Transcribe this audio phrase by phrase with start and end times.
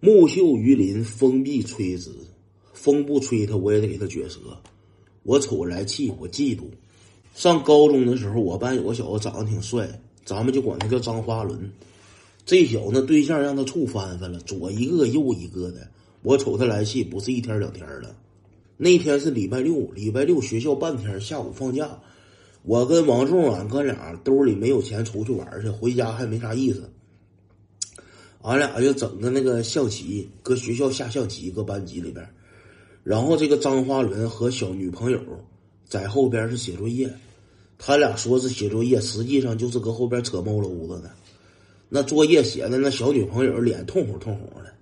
[0.00, 2.12] 木秀于林，风必摧之。
[2.72, 4.38] 风不吹他，我也得给他撅折。
[5.24, 6.62] 我瞅来气，我嫉妒。
[7.34, 9.88] 上高中的时候，我班有个小子长得挺帅，
[10.24, 11.72] 咱们就管他叫张花轮。
[12.46, 15.88] 这小子对象让他处翻翻了，左一个右一个的。
[16.22, 18.14] 我瞅他来气，不是一天两天了。
[18.76, 21.98] 那天是礼拜六，礼拜六学校半天，下午放假。
[22.62, 26.88] 我跟王仲，俺哥俩兜里没有钱出去玩去，回家还没啥意思。
[28.42, 32.26] 俺俩就整个那个象棋，搁学校下象棋，搁班级里边。
[33.02, 35.20] 然后这个张花伦和小女朋友
[35.86, 37.10] 在后边是写作业，
[37.78, 41.10] 他俩说是写作业，实际上就是搁后边扯猫篓子呢。
[41.88, 44.72] 那作业写的那小女朋友脸通红通红的。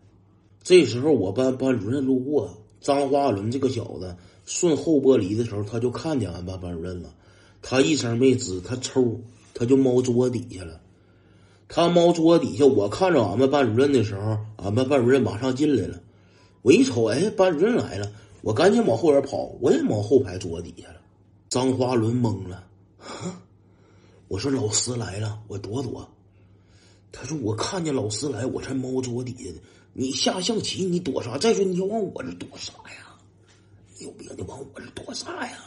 [0.63, 7.15] 这时候我班班主任路过，张花伦这个小子顺后玻璃的时候，他就看见俺班班主任了。
[7.63, 9.21] 他一声没吱，他抽，
[9.55, 10.81] 他就猫桌底下了。
[11.77, 16.01] 他猫桌底下，我看着俺们班主任的时候，俺们班主任马上进来了。
[16.63, 20.95] 我一瞅，哎，班主任来了，我赶紧往后边跑，我也往后排桌底下了。
[21.51, 22.65] 张花伦懵了，
[24.29, 26.09] 我说老师来了，我躲躲。
[27.13, 29.59] 他说我看见老师来，我才猫桌底下的。
[29.93, 31.37] 你下象棋，你躲啥？
[31.37, 33.15] 再说你往我这躲啥呀？
[33.99, 34.27] 你有病！
[34.35, 35.59] 你往我这躲啥呀？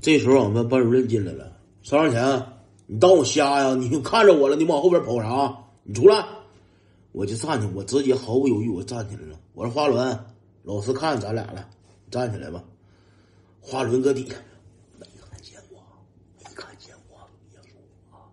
[0.00, 1.50] 这时候俺们班主任进来了，
[1.82, 2.53] 邵上前，
[2.86, 3.74] 你当我瞎呀？
[3.74, 5.56] 你看着我了，你往后边跑啥？
[5.82, 6.24] 你出来！
[7.12, 9.38] 我就站起，我直接毫不犹豫，我站起来了。
[9.54, 10.18] 我说花轮，
[10.64, 11.68] 老师看咱俩了，
[12.10, 12.62] 站起来吧。
[13.60, 14.34] 花轮搁底下，
[14.98, 15.78] 没看见我，
[16.38, 17.16] 没看见我，
[17.50, 17.78] 别说
[18.10, 18.26] 啊。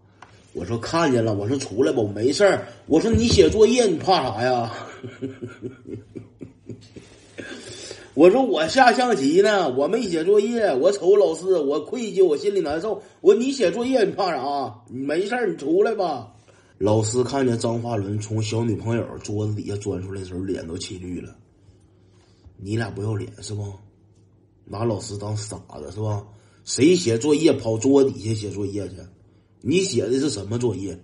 [0.54, 2.68] 我说看见了，我说出来吧，我没事儿。
[2.88, 4.74] 我说你写作业，你怕啥呀？
[8.14, 10.76] 我说我下象棋呢，我没写作业。
[10.76, 13.02] 我瞅老师，我愧疚，我心里难受。
[13.22, 14.84] 我说你写作业，你怕啥？
[14.90, 16.34] 你没事，你出来吧。
[16.78, 21.34] 老师看见张发伦从小女朋友桌子底下钻出来的时候，脸都气绿了。
[22.58, 23.66] 你俩不要脸是不？
[24.66, 26.26] 拿老师当傻子是吧？
[26.66, 28.96] 谁写作业跑桌子底下写作业去？
[29.62, 31.00] 你写的是什么作业？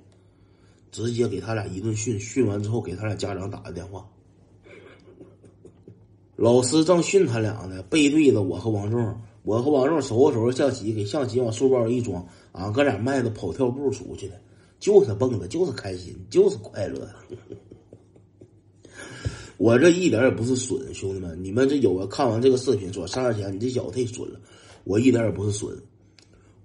[0.91, 4.05] 直接给他俩一顿训，训完之后给他俩家长打个电话。
[6.37, 14.35] 老师正训他俩呢，背对着我和王仲，我和王仲收拾收拾象棋，给象棋往书包一装，俺哥俩迈着跑跳步出去了，
[14.79, 17.09] 就是蹦的，就是开心，就是快乐。
[19.57, 24.39] 我这一点也不是损，兄弟们，你们这有个看完这个视频说上钱，你这小子太损了，
[24.83, 25.75] 我一点也不是损。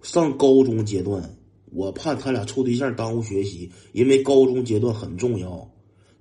[0.03, 1.35] 上高中阶段，
[1.73, 5.67] 我怕他俩处对象耽误学习，因为高中阶段很重要。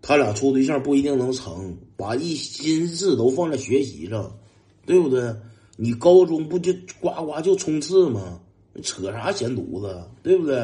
[0.01, 4.35] 他俩处对象不一定能成，把一心思都放在学习上，
[4.85, 5.33] 对不对？
[5.77, 8.39] 你高中不就呱呱就冲刺吗？
[8.83, 10.55] 扯啥闲犊子，对不对？